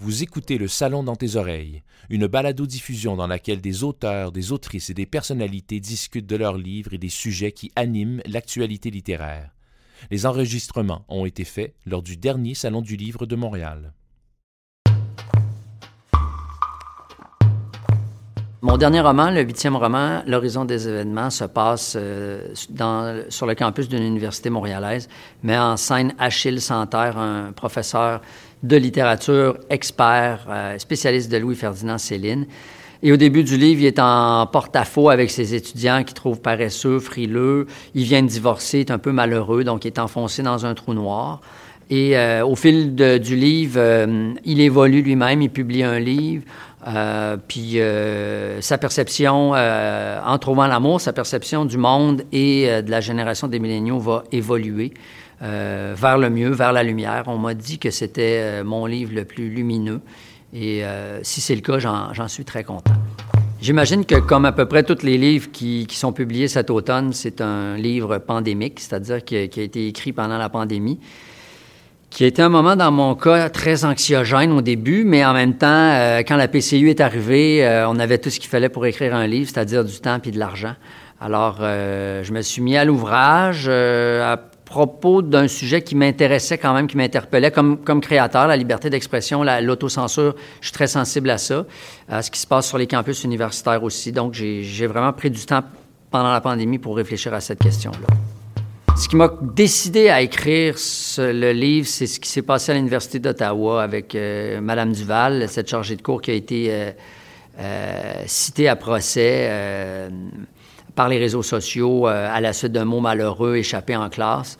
Vous 0.00 0.22
écoutez 0.22 0.58
Le 0.58 0.68
Salon 0.68 1.02
dans 1.02 1.16
tes 1.16 1.34
oreilles, 1.34 1.82
une 2.08 2.28
balado-diffusion 2.28 3.16
dans 3.16 3.26
laquelle 3.26 3.60
des 3.60 3.82
auteurs, 3.82 4.30
des 4.30 4.52
autrices 4.52 4.90
et 4.90 4.94
des 4.94 5.06
personnalités 5.06 5.80
discutent 5.80 6.28
de 6.28 6.36
leurs 6.36 6.56
livres 6.56 6.94
et 6.94 6.98
des 6.98 7.08
sujets 7.08 7.50
qui 7.50 7.72
animent 7.74 8.22
l'actualité 8.24 8.92
littéraire. 8.92 9.50
Les 10.12 10.24
enregistrements 10.24 11.04
ont 11.08 11.26
été 11.26 11.42
faits 11.42 11.74
lors 11.84 12.02
du 12.02 12.16
dernier 12.16 12.54
Salon 12.54 12.80
du 12.80 12.94
Livre 12.94 13.26
de 13.26 13.34
Montréal. 13.34 13.92
Mon 18.60 18.76
dernier 18.76 19.00
roman, 19.00 19.30
le 19.30 19.42
huitième 19.42 19.76
roman, 19.76 20.22
L'horizon 20.26 20.64
des 20.64 20.88
événements, 20.88 21.30
se 21.30 21.44
passe 21.44 21.94
euh, 21.96 22.52
sur 23.28 23.46
le 23.46 23.54
campus 23.54 23.88
d'une 23.88 24.02
université 24.02 24.50
montréalaise, 24.50 25.08
met 25.44 25.56
en 25.56 25.76
scène 25.76 26.12
Achille 26.18 26.60
Santerre, 26.60 27.18
un 27.18 27.52
professeur 27.52 28.20
de 28.62 28.76
littérature, 28.76 29.58
expert, 29.70 30.46
euh, 30.48 30.78
spécialiste 30.78 31.30
de 31.30 31.36
Louis-Ferdinand 31.36 31.98
Céline. 31.98 32.46
Et 33.02 33.12
au 33.12 33.16
début 33.16 33.44
du 33.44 33.56
livre, 33.56 33.82
il 33.82 33.86
est 33.86 34.00
en 34.00 34.46
porte-à-faux 34.46 35.08
avec 35.08 35.30
ses 35.30 35.54
étudiants 35.54 36.02
qui 36.02 36.14
trouvent 36.14 36.40
paresseux, 36.40 36.98
frileux. 36.98 37.66
Il 37.94 38.04
vient 38.04 38.22
de 38.22 38.28
divorcer, 38.28 38.80
est 38.80 38.90
un 38.90 38.98
peu 38.98 39.12
malheureux, 39.12 39.62
donc 39.62 39.84
il 39.84 39.88
est 39.88 40.00
enfoncé 40.00 40.42
dans 40.42 40.66
un 40.66 40.74
trou 40.74 40.94
noir. 40.94 41.40
Et 41.90 42.18
euh, 42.18 42.44
au 42.44 42.54
fil 42.54 42.94
du 42.94 43.36
livre, 43.36 43.80
il 44.44 44.60
évolue 44.60 45.02
lui-même, 45.02 45.42
il 45.42 45.50
publie 45.50 45.82
un 45.82 45.98
livre. 45.98 46.42
Euh, 46.86 47.36
puis 47.36 47.80
euh, 47.80 48.60
sa 48.60 48.78
perception, 48.78 49.52
euh, 49.54 50.20
en 50.24 50.38
trouvant 50.38 50.66
l'amour, 50.66 51.00
sa 51.00 51.12
perception 51.12 51.64
du 51.64 51.76
monde 51.76 52.22
et 52.32 52.82
de 52.82 52.90
la 52.90 53.00
génération 53.00 53.48
des 53.48 53.58
milléniaux 53.58 53.98
va 53.98 54.24
évoluer 54.32 54.94
vers 55.40 56.18
le 56.18 56.30
mieux, 56.30 56.50
vers 56.50 56.72
la 56.72 56.82
lumière. 56.82 57.24
On 57.26 57.38
m'a 57.38 57.54
dit 57.54 57.78
que 57.78 57.90
c'était 57.90 58.64
mon 58.64 58.86
livre 58.86 59.12
le 59.14 59.24
plus 59.24 59.50
lumineux. 59.50 60.00
Et 60.52 60.82
si 61.22 61.40
c'est 61.40 61.54
le 61.54 61.60
cas, 61.60 61.78
j'en 61.78 62.28
suis 62.28 62.44
très 62.44 62.64
content. 62.64 62.94
J'imagine 63.60 64.04
que, 64.04 64.16
comme 64.16 64.44
à 64.44 64.52
peu 64.52 64.66
près 64.66 64.82
tous 64.82 65.04
les 65.04 65.16
livres 65.16 65.50
qui, 65.52 65.86
sont 65.90 66.12
publiés 66.12 66.48
cet 66.48 66.70
automne, 66.70 67.12
c'est 67.12 67.40
un 67.40 67.76
livre 67.76 68.18
pandémique, 68.18 68.80
c'est-à-dire 68.80 69.24
qui, 69.24 69.48
qui, 69.48 69.60
a 69.60 69.62
été 69.62 69.86
écrit 69.86 70.12
pendant 70.12 70.38
la 70.38 70.48
pandémie 70.48 70.98
qui 72.10 72.24
a 72.24 72.26
été 72.26 72.42
un 72.42 72.48
moment 72.48 72.74
dans 72.74 72.90
mon 72.90 73.14
cas 73.14 73.50
très 73.50 73.84
anxiogène 73.84 74.52
au 74.52 74.62
début, 74.62 75.04
mais 75.04 75.24
en 75.24 75.34
même 75.34 75.54
temps, 75.54 75.66
euh, 75.68 76.20
quand 76.20 76.36
la 76.36 76.48
PCU 76.48 76.88
est 76.88 77.00
arrivée, 77.00 77.66
euh, 77.66 77.88
on 77.88 77.98
avait 77.98 78.18
tout 78.18 78.30
ce 78.30 78.40
qu'il 78.40 78.48
fallait 78.48 78.68
pour 78.68 78.86
écrire 78.86 79.14
un 79.14 79.26
livre, 79.26 79.50
c'est-à-dire 79.52 79.84
du 79.84 80.00
temps 80.00 80.18
et 80.24 80.30
de 80.30 80.38
l'argent. 80.38 80.74
Alors, 81.20 81.58
euh, 81.60 82.22
je 82.22 82.32
me 82.32 82.40
suis 82.42 82.62
mis 82.62 82.76
à 82.76 82.84
l'ouvrage 82.84 83.68
à 83.68 84.36
propos 84.64 85.22
d'un 85.22 85.48
sujet 85.48 85.82
qui 85.82 85.94
m'intéressait 85.94 86.58
quand 86.58 86.74
même, 86.74 86.86
qui 86.86 86.96
m'interpellait 86.96 87.50
comme, 87.50 87.78
comme 87.78 88.00
créateur, 88.00 88.46
la 88.46 88.56
liberté 88.56 88.90
d'expression, 88.90 89.42
l'autocensure. 89.42 90.34
Je 90.60 90.66
suis 90.66 90.74
très 90.74 90.86
sensible 90.86 91.30
à 91.30 91.38
ça, 91.38 91.64
à 92.08 92.22
ce 92.22 92.30
qui 92.30 92.38
se 92.38 92.46
passe 92.46 92.68
sur 92.68 92.78
les 92.78 92.86
campus 92.86 93.24
universitaires 93.24 93.82
aussi. 93.82 94.12
Donc, 94.12 94.34
j'ai 94.34 94.86
vraiment 94.86 95.12
pris 95.12 95.30
du 95.30 95.44
temps 95.44 95.62
pendant 96.10 96.32
la 96.32 96.40
pandémie 96.40 96.78
pour 96.78 96.96
réfléchir 96.96 97.34
à 97.34 97.40
cette 97.40 97.58
question-là. 97.58 98.37
Ce 98.98 99.08
qui 99.08 99.14
m'a 99.14 99.30
décidé 99.40 100.08
à 100.08 100.22
écrire 100.22 100.74
le 101.18 101.52
livre, 101.52 101.86
c'est 101.86 102.08
ce 102.08 102.18
qui 102.18 102.28
s'est 102.28 102.42
passé 102.42 102.72
à 102.72 102.74
l'Université 102.74 103.20
d'Ottawa 103.20 103.80
avec 103.80 104.16
euh, 104.16 104.60
Madame 104.60 104.90
Duval, 104.90 105.48
cette 105.48 105.70
chargée 105.70 105.94
de 105.94 106.02
cours 106.02 106.20
qui 106.20 106.32
a 106.32 106.34
été 106.34 106.66
euh, 106.68 106.90
euh, 107.60 108.12
citée 108.26 108.66
à 108.66 108.74
procès 108.74 110.10
par 110.96 111.08
les 111.08 111.18
réseaux 111.18 111.44
sociaux 111.44 112.06
à 112.06 112.40
la 112.40 112.52
suite 112.52 112.72
d'un 112.72 112.84
mot 112.84 112.98
malheureux 112.98 113.54
échappé 113.54 113.94
en 113.94 114.08
classe. 114.08 114.58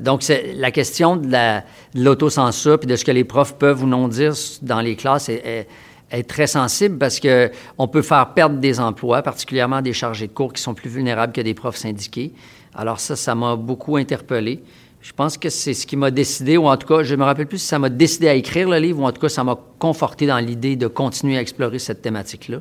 donc, 0.00 0.24
c'est 0.24 0.54
la 0.54 0.72
question 0.72 1.14
de 1.14 1.60
l'autocensure 1.94 2.80
et 2.82 2.86
de 2.86 2.96
ce 2.96 3.04
que 3.04 3.12
les 3.12 3.24
profs 3.24 3.54
peuvent 3.54 3.84
ou 3.84 3.86
non 3.86 4.08
dire 4.08 4.34
dans 4.62 4.80
les 4.80 4.96
classes 4.96 5.28
est 5.28 5.68
très 6.28 6.46
sensible 6.46 6.98
parce 6.98 7.20
que 7.20 7.50
on 7.78 7.88
peut 7.88 8.02
faire 8.02 8.34
perdre 8.34 8.58
des 8.58 8.80
emplois, 8.80 9.22
particulièrement 9.22 9.80
des 9.80 9.92
chargés 9.92 10.26
de 10.26 10.32
cours 10.32 10.52
qui 10.52 10.60
sont 10.60 10.74
plus 10.74 10.90
vulnérables 10.90 11.32
que 11.32 11.40
des 11.40 11.54
profs 11.54 11.76
syndiqués. 11.76 12.32
Alors 12.74 13.00
ça, 13.00 13.16
ça 13.16 13.34
m'a 13.34 13.56
beaucoup 13.56 13.96
interpellé. 13.96 14.62
Je 15.00 15.12
pense 15.12 15.36
que 15.36 15.50
c'est 15.50 15.74
ce 15.74 15.84
qui 15.84 15.96
m'a 15.96 16.12
décidé, 16.12 16.56
ou 16.56 16.68
en 16.68 16.76
tout 16.76 16.86
cas, 16.86 17.02
je 17.02 17.16
me 17.16 17.24
rappelle 17.24 17.48
plus 17.48 17.58
si 17.58 17.66
ça 17.66 17.78
m'a 17.78 17.88
décidé 17.88 18.28
à 18.28 18.34
écrire 18.34 18.68
le 18.68 18.78
livre, 18.78 19.00
ou 19.00 19.04
en 19.04 19.10
tout 19.10 19.20
cas, 19.20 19.28
ça 19.28 19.42
m'a 19.42 19.58
conforté 19.78 20.26
dans 20.26 20.38
l'idée 20.38 20.76
de 20.76 20.86
continuer 20.86 21.36
à 21.36 21.40
explorer 21.40 21.80
cette 21.80 22.02
thématique-là. 22.02 22.58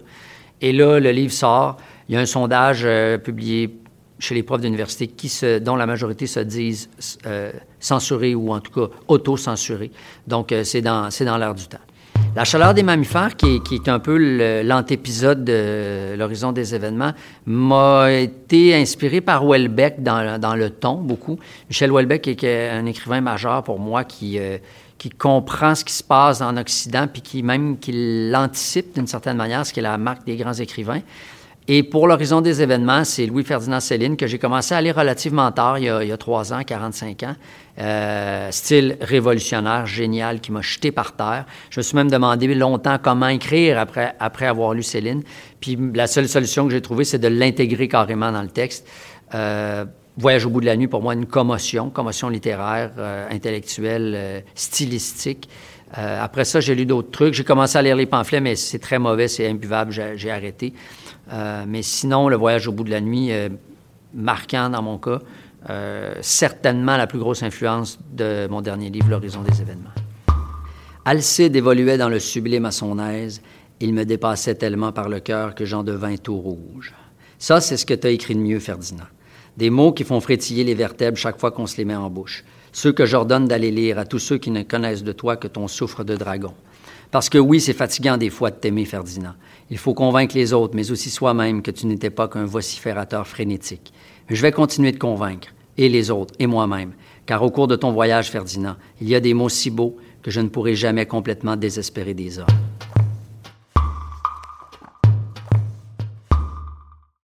Et 0.59 0.73
là, 0.73 0.99
le 0.99 1.11
livre 1.11 1.33
sort. 1.33 1.77
Il 2.09 2.15
y 2.15 2.17
a 2.17 2.21
un 2.21 2.25
sondage 2.25 2.81
euh, 2.83 3.17
publié 3.17 3.77
chez 4.19 4.35
les 4.35 4.43
profs 4.43 4.61
d'université 4.61 5.07
qui 5.07 5.31
dont 5.61 5.75
la 5.75 5.85
majorité 5.85 6.27
se 6.27 6.39
disent 6.39 6.89
euh, 7.25 7.51
censurés 7.79 8.35
ou 8.35 8.51
en 8.51 8.59
tout 8.59 8.71
cas 8.71 8.93
auto-censurés. 9.07 9.91
Donc, 10.27 10.51
euh, 10.51 10.63
c'est 10.63 10.81
dans, 10.81 11.09
c'est 11.09 11.25
dans 11.25 11.37
l'air 11.37 11.55
du 11.55 11.67
temps. 11.67 11.79
La 12.33 12.45
chaleur 12.45 12.73
des 12.73 12.81
mammifères, 12.81 13.35
qui 13.35 13.61
est, 13.73 13.89
un 13.89 13.99
peu 13.99 14.63
l'antépisode 14.63 15.43
de 15.43 16.15
l'horizon 16.17 16.53
des 16.53 16.73
événements, 16.73 17.11
m'a 17.45 18.09
été 18.09 18.73
inspiré 18.73 19.19
par 19.19 19.45
Welbeck 19.45 20.01
dans, 20.01 20.55
le 20.55 20.69
ton, 20.69 20.93
beaucoup. 20.93 21.37
Michel 21.67 21.91
Welbeck 21.91 22.27
est 22.29 22.69
un 22.69 22.85
écrivain 22.85 23.19
majeur 23.19 23.63
pour 23.63 23.79
moi 23.79 24.05
qui, 24.05 24.39
euh, 24.39 24.59
qui 24.97 25.09
comprend 25.09 25.75
ce 25.75 25.83
qui 25.83 25.91
se 25.91 26.03
passe 26.03 26.39
en 26.39 26.55
Occident, 26.55 27.05
puis 27.11 27.21
qui 27.21 27.43
même 27.43 27.77
qui 27.77 27.91
l'anticipe 28.31 28.95
d'une 28.95 29.07
certaine 29.07 29.35
manière, 29.35 29.65
ce 29.65 29.73
qui 29.73 29.81
est 29.81 29.83
la 29.83 29.97
marque 29.97 30.25
des 30.25 30.37
grands 30.37 30.53
écrivains. 30.53 31.01
Et 31.67 31.83
pour 31.83 32.07
l'horizon 32.07 32.41
des 32.41 32.61
événements, 32.61 33.03
c'est 33.03 33.25
Louis-Ferdinand 33.27 33.79
Céline 33.79 34.17
que 34.17 34.25
j'ai 34.25 34.39
commencé 34.39 34.73
à 34.73 34.81
lire 34.81 34.95
relativement 34.95 35.51
tard, 35.51 35.77
il 35.77 35.85
y 35.85 35.89
a, 35.89 36.03
il 36.03 36.09
y 36.09 36.11
a 36.11 36.17
3 36.17 36.53
ans, 36.53 36.63
45 36.63 37.23
ans. 37.23 37.35
Euh, 37.79 38.49
style 38.51 38.97
révolutionnaire, 38.99 39.85
génial, 39.85 40.41
qui 40.41 40.51
m'a 40.51 40.61
jeté 40.61 40.91
par 40.91 41.15
terre. 41.15 41.45
Je 41.69 41.79
me 41.79 41.83
suis 41.83 41.95
même 41.95 42.09
demandé 42.09 42.53
longtemps 42.55 42.97
comment 43.01 43.27
écrire 43.27 43.79
après, 43.79 44.15
après 44.19 44.47
avoir 44.47 44.73
lu 44.73 44.83
Céline. 44.83 45.21
Puis 45.59 45.77
la 45.93 46.07
seule 46.07 46.27
solution 46.27 46.65
que 46.65 46.71
j'ai 46.71 46.81
trouvée, 46.81 47.03
c'est 47.03 47.19
de 47.19 47.27
l'intégrer 47.27 47.87
carrément 47.87 48.31
dans 48.31 48.41
le 48.41 48.49
texte. 48.49 48.87
Euh, 49.33 49.85
Voyage 50.17 50.45
au 50.45 50.49
bout 50.49 50.61
de 50.61 50.65
la 50.65 50.75
nuit, 50.75 50.87
pour 50.87 51.01
moi, 51.01 51.13
une 51.13 51.25
commotion, 51.25 51.89
commotion 51.89 52.29
littéraire, 52.29 52.91
euh, 52.97 53.27
intellectuelle, 53.29 54.43
stylistique. 54.55 55.49
après 55.93 56.45
ça, 56.45 56.59
j'ai 56.59 56.75
lu 56.75 56.85
d'autres 56.85 57.11
trucs. 57.11 57.33
J'ai 57.33 57.43
commencé 57.43 57.77
à 57.77 57.81
lire 57.81 57.95
les 57.95 58.05
pamphlets, 58.05 58.41
mais 58.41 58.55
c'est 58.55 58.79
très 58.79 58.99
mauvais, 58.99 59.27
c'est 59.27 59.47
imbuvable, 59.47 59.91
j'ai 59.91 60.31
arrêté. 60.31 60.73
mais 61.67 61.81
sinon, 61.81 62.29
le 62.29 62.35
voyage 62.35 62.67
au 62.67 62.71
bout 62.71 62.83
de 62.83 62.91
la 62.91 63.01
nuit, 63.01 63.31
marquant 64.13 64.69
dans 64.69 64.81
mon 64.81 64.97
cas. 64.97 65.19
Euh, 65.69 66.15
certainement 66.21 66.97
la 66.97 67.05
plus 67.05 67.19
grosse 67.19 67.43
influence 67.43 67.99
de 68.11 68.47
mon 68.49 68.61
dernier 68.61 68.89
livre, 68.89 69.09
L'horizon 69.09 69.43
des 69.43 69.61
événements. 69.61 69.91
Alcide 71.05 71.55
évoluait 71.55 71.97
dans 71.97 72.09
le 72.09 72.19
sublime 72.19 72.65
à 72.65 72.71
son 72.71 72.97
aise. 72.99 73.41
Il 73.79 73.93
me 73.93 74.03
dépassait 74.03 74.55
tellement 74.55 74.91
par 74.91 75.09
le 75.09 75.19
cœur 75.19 75.53
que 75.53 75.65
j'en 75.65 75.83
devins 75.83 76.17
tout 76.17 76.37
rouge. 76.37 76.93
Ça, 77.37 77.61
c'est 77.61 77.77
ce 77.77 77.85
que 77.85 77.93
tu 77.93 78.07
as 78.07 78.11
écrit 78.11 78.35
de 78.35 78.39
mieux, 78.39 78.59
Ferdinand. 78.59 79.05
Des 79.57 79.69
mots 79.69 79.91
qui 79.91 80.03
font 80.03 80.21
frétiller 80.21 80.63
les 80.63 80.75
vertèbres 80.75 81.17
chaque 81.17 81.39
fois 81.39 81.51
qu'on 81.51 81.67
se 81.67 81.77
les 81.77 81.85
met 81.85 81.95
en 81.95 82.09
bouche. 82.09 82.43
Ceux 82.71 82.93
que 82.93 83.05
j'ordonne 83.05 83.47
d'aller 83.47 83.71
lire 83.71 83.99
à 83.99 84.05
tous 84.05 84.19
ceux 84.19 84.37
qui 84.37 84.49
ne 84.49 84.63
connaissent 84.63 85.03
de 85.03 85.11
toi 85.11 85.35
que 85.35 85.47
ton 85.47 85.67
souffre 85.67 86.03
de 86.03 86.15
dragon. 86.15 86.53
Parce 87.11 87.27
que 87.27 87.37
oui, 87.37 87.59
c'est 87.59 87.73
fatigant 87.73 88.17
des 88.17 88.29
fois 88.29 88.51
de 88.51 88.55
t'aimer, 88.55 88.85
Ferdinand. 88.85 89.33
Il 89.69 89.77
faut 89.77 89.93
convaincre 89.93 90.35
les 90.35 90.53
autres, 90.53 90.75
mais 90.75 90.91
aussi 90.91 91.09
soi-même, 91.09 91.61
que 91.61 91.71
tu 91.71 91.85
n'étais 91.85 92.09
pas 92.09 92.29
qu'un 92.29 92.45
vociférateur 92.45 93.27
frénétique. 93.27 93.91
Je 94.29 94.41
vais 94.41 94.53
continuer 94.53 94.93
de 94.93 94.97
convaincre, 94.97 95.49
et 95.77 95.89
les 95.89 96.09
autres, 96.09 96.33
et 96.39 96.47
moi-même, 96.47 96.93
car 97.25 97.43
au 97.43 97.51
cours 97.51 97.67
de 97.67 97.75
ton 97.75 97.91
voyage, 97.91 98.31
Ferdinand, 98.31 98.77
il 99.01 99.09
y 99.09 99.15
a 99.15 99.19
des 99.19 99.33
mots 99.33 99.49
si 99.49 99.69
beaux 99.69 99.97
que 100.21 100.31
je 100.31 100.39
ne 100.39 100.47
pourrai 100.47 100.75
jamais 100.75 101.05
complètement 101.05 101.57
désespérer 101.57 102.13
des 102.13 102.39
hommes. 102.39 102.47